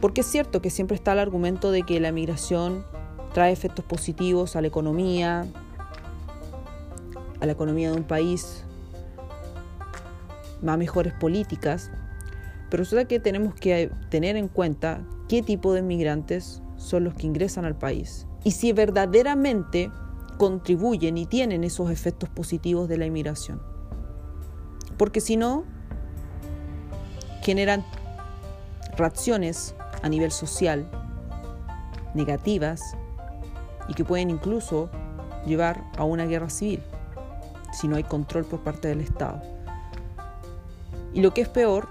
Porque 0.00 0.20
es 0.22 0.26
cierto 0.26 0.60
que 0.62 0.70
siempre 0.70 0.94
está 0.94 1.12
el 1.12 1.18
argumento 1.18 1.70
de 1.70 1.82
que 1.82 2.00
la 2.00 2.12
migración 2.12 2.84
trae 3.34 3.52
efectos 3.52 3.84
positivos 3.84 4.54
a 4.54 4.60
la 4.60 4.68
economía, 4.68 5.44
a 7.40 7.46
la 7.46 7.52
economía 7.52 7.90
de 7.90 7.96
un 7.96 8.04
país, 8.04 8.64
más 10.62 10.78
mejores 10.78 11.12
políticas, 11.14 11.90
pero 12.70 12.82
resulta 12.82 13.06
que 13.06 13.18
tenemos 13.18 13.54
que 13.54 13.90
tener 14.08 14.36
en 14.36 14.46
cuenta 14.46 15.04
qué 15.28 15.42
tipo 15.42 15.74
de 15.74 15.80
inmigrantes 15.80 16.62
son 16.76 17.04
los 17.04 17.14
que 17.14 17.26
ingresan 17.26 17.64
al 17.64 17.76
país 17.76 18.26
y 18.44 18.52
si 18.52 18.72
verdaderamente 18.72 19.90
contribuyen 20.38 21.18
y 21.18 21.26
tienen 21.26 21.64
esos 21.64 21.90
efectos 21.90 22.28
positivos 22.28 22.88
de 22.88 22.98
la 22.98 23.06
inmigración. 23.06 23.60
Porque 24.96 25.20
si 25.20 25.36
no, 25.36 25.64
generan 27.42 27.84
reacciones 28.96 29.74
a 30.02 30.08
nivel 30.08 30.30
social 30.30 30.88
negativas 32.14 32.96
y 33.88 33.94
que 33.94 34.04
pueden 34.04 34.30
incluso 34.30 34.88
llevar 35.46 35.84
a 35.96 36.04
una 36.04 36.24
guerra 36.24 36.48
civil 36.48 36.80
si 37.72 37.88
no 37.88 37.96
hay 37.96 38.04
control 38.04 38.44
por 38.44 38.60
parte 38.60 38.88
del 38.88 39.00
Estado. 39.00 39.42
Y 41.12 41.20
lo 41.20 41.34
que 41.34 41.42
es 41.42 41.48
peor, 41.48 41.88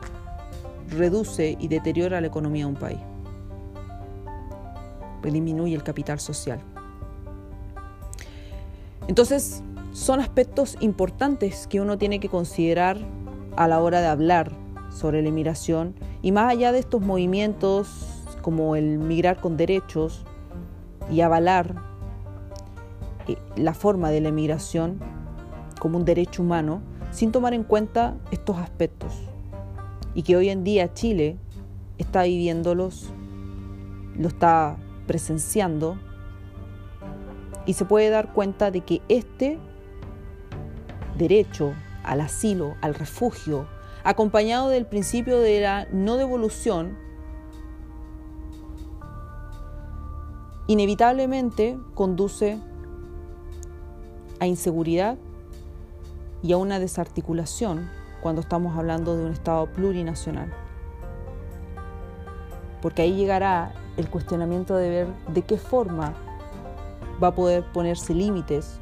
reduce 0.90 1.58
y 1.60 1.68
deteriora 1.68 2.22
la 2.22 2.28
economía 2.28 2.66
de 2.66 2.72
un 2.72 2.78
país. 2.78 3.00
Disminuye 5.22 5.76
el 5.76 5.84
capital 5.84 6.20
social. 6.20 6.60
Entonces, 9.08 9.64
son 9.94 10.20
aspectos 10.20 10.78
importantes 10.80 11.68
que 11.68 11.80
uno 11.80 11.98
tiene 11.98 12.20
que 12.20 12.30
considerar 12.30 12.98
a 13.56 13.68
la 13.68 13.80
hora 13.80 14.02
de 14.02 14.08
hablar 14.08 14.52
sobre 14.90 15.22
la 15.22 15.30
inmigración 15.30 15.96
y 16.22 16.32
más 16.32 16.52
allá 16.52 16.72
de 16.72 16.80
estos 16.80 17.02
movimientos 17.02 17.88
como 18.42 18.76
el 18.76 18.98
migrar 18.98 19.40
con 19.40 19.56
derechos 19.56 20.26
y 21.12 21.22
avalar 21.22 21.76
eh, 23.28 23.38
la 23.56 23.74
forma 23.74 24.10
de 24.10 24.22
la 24.22 24.30
inmigración 24.30 25.00
como 25.80 25.98
un 25.98 26.06
derecho 26.06 26.42
humano 26.42 26.82
sin 27.12 27.32
tomar 27.32 27.54
en 27.54 27.64
cuenta 27.64 28.16
estos 28.32 28.58
aspectos. 28.58 29.14
Y 30.16 30.24
que 30.24 30.36
hoy 30.36 30.50
en 30.50 30.64
día 30.64 30.94
Chile 30.94 31.38
está 31.98 32.24
viviéndolos, 32.24 33.12
lo 34.18 34.28
está 34.28 34.78
presenciando 35.08 35.98
y 37.66 37.74
se 37.74 37.86
puede 37.86 38.10
dar 38.10 38.34
cuenta 38.34 38.72
de 38.72 38.82
que 38.82 39.02
este 39.10 39.58
derecho 41.18 41.74
al 42.04 42.22
asilo, 42.22 42.76
al 42.82 42.96
refugio, 42.96 43.68
acompañado 44.04 44.70
del 44.70 44.86
principio 44.86 45.40
de 45.40 45.62
la 45.62 45.88
no 45.92 46.18
devolución, 46.18 46.98
inevitablemente 50.74 51.78
conduce 51.94 52.60
a 54.40 54.48
inseguridad 54.48 55.18
y 56.42 56.52
a 56.52 56.58
una 56.58 56.80
desarticulación 56.80 57.90
cuando 58.24 58.42
estamos 58.42 58.76
hablando 58.76 59.16
de 59.16 59.24
un 59.26 59.32
Estado 59.32 59.68
plurinacional. 59.68 60.52
Porque 62.82 63.04
ahí 63.04 63.16
llegará 63.16 63.72
el 63.98 64.10
cuestionamiento 64.10 64.76
de 64.76 64.90
ver 64.90 65.08
de 65.28 65.44
qué 65.44 65.58
forma 65.58 66.14
va 67.22 67.28
a 67.28 67.36
poder 67.36 67.64
ponerse 67.72 68.16
límites 68.16 68.80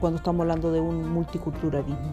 cuando 0.00 0.18
estamos 0.18 0.42
hablando 0.42 0.72
de 0.72 0.80
un 0.80 1.08
multiculturalismo. 1.08 2.12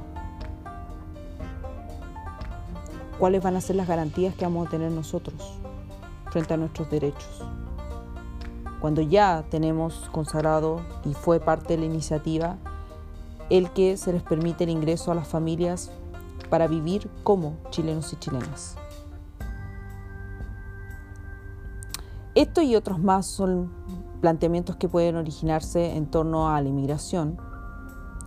¿Cuáles 3.19 3.43
van 3.43 3.57
a 3.57 3.61
ser 3.61 3.75
las 3.75 3.89
garantías 3.89 4.33
que 4.35 4.45
vamos 4.45 4.67
a 4.67 4.69
tener 4.69 4.89
nosotros 4.89 5.59
frente 6.31 6.53
a 6.53 6.57
nuestros 6.57 6.89
derechos? 6.89 7.43
Cuando 8.81 9.01
ya 9.01 9.45
tenemos 9.51 10.09
consagrado 10.11 10.81
y 11.05 11.13
fue 11.13 11.39
parte 11.39 11.75
de 11.75 11.81
la 11.81 11.85
iniciativa 11.85 12.57
el 13.51 13.69
que 13.71 13.95
se 13.95 14.11
les 14.11 14.23
permite 14.23 14.63
el 14.63 14.71
ingreso 14.71 15.11
a 15.11 15.15
las 15.15 15.27
familias 15.27 15.91
para 16.49 16.67
vivir 16.67 17.09
como 17.23 17.57
chilenos 17.69 18.11
y 18.11 18.15
chilenas. 18.15 18.75
Esto 22.33 22.61
y 22.61 22.75
otros 22.75 22.97
más 22.99 23.27
son 23.27 23.71
planteamientos 24.21 24.77
que 24.77 24.87
pueden 24.87 25.15
originarse 25.15 25.95
en 25.95 26.07
torno 26.07 26.49
a 26.49 26.61
la 26.61 26.69
inmigración 26.69 27.37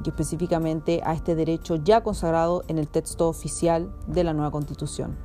y 0.05 0.09
específicamente 0.09 1.01
a 1.05 1.15
este 1.15 1.35
derecho 1.35 1.77
ya 1.77 2.03
consagrado 2.03 2.65
en 2.69 2.79
el 2.79 2.87
texto 2.87 3.29
oficial 3.29 3.93
de 4.07 4.23
la 4.23 4.35
nueva 4.35 4.51
constitución. 4.51 5.17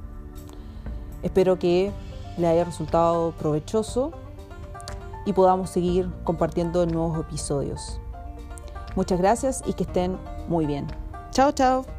Espero 1.21 1.59
que 1.59 1.91
le 2.37 2.47
haya 2.47 2.63
resultado 2.63 3.33
provechoso 3.33 4.11
y 5.29 5.33
podamos 5.33 5.69
seguir 5.69 6.09
compartiendo 6.23 6.83
nuevos 6.87 7.19
episodios. 7.19 8.01
Muchas 8.95 9.19
gracias 9.19 9.61
y 9.67 9.73
que 9.73 9.83
estén 9.83 10.17
muy 10.47 10.65
bien. 10.65 10.87
Chao, 11.29 11.51
chao. 11.51 11.98